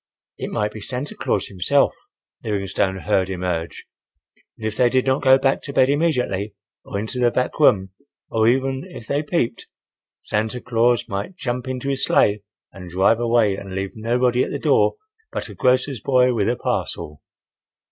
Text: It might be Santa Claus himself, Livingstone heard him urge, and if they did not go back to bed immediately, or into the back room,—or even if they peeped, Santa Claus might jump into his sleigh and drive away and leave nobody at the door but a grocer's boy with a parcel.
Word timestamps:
It 0.39 0.49
might 0.49 0.71
be 0.71 0.81
Santa 0.81 1.13
Claus 1.15 1.45
himself, 1.45 1.95
Livingstone 2.43 2.97
heard 2.97 3.29
him 3.29 3.43
urge, 3.43 3.85
and 4.57 4.65
if 4.67 4.75
they 4.75 4.89
did 4.89 5.05
not 5.05 5.21
go 5.21 5.37
back 5.37 5.61
to 5.61 5.73
bed 5.73 5.91
immediately, 5.91 6.55
or 6.83 6.97
into 6.97 7.19
the 7.19 7.29
back 7.29 7.59
room,—or 7.59 8.47
even 8.47 8.83
if 8.87 9.05
they 9.05 9.21
peeped, 9.21 9.67
Santa 10.19 10.59
Claus 10.59 11.07
might 11.07 11.35
jump 11.35 11.67
into 11.67 11.87
his 11.87 12.03
sleigh 12.03 12.41
and 12.71 12.89
drive 12.89 13.19
away 13.19 13.55
and 13.55 13.75
leave 13.75 13.91
nobody 13.93 14.43
at 14.43 14.49
the 14.49 14.57
door 14.57 14.95
but 15.31 15.49
a 15.49 15.53
grocer's 15.53 16.01
boy 16.01 16.33
with 16.33 16.49
a 16.49 16.55
parcel. 16.55 17.21